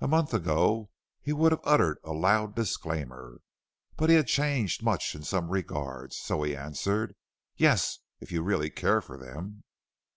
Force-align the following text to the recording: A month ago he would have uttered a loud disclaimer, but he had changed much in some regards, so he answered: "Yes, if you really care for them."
A 0.00 0.06
month 0.06 0.32
ago 0.32 0.90
he 1.20 1.32
would 1.32 1.50
have 1.50 1.60
uttered 1.64 1.98
a 2.04 2.12
loud 2.12 2.54
disclaimer, 2.54 3.40
but 3.96 4.08
he 4.08 4.14
had 4.14 4.28
changed 4.28 4.80
much 4.80 5.12
in 5.16 5.24
some 5.24 5.48
regards, 5.48 6.16
so 6.18 6.44
he 6.44 6.54
answered: 6.54 7.16
"Yes, 7.56 7.98
if 8.20 8.30
you 8.30 8.44
really 8.44 8.70
care 8.70 9.00
for 9.00 9.16
them." 9.18 9.64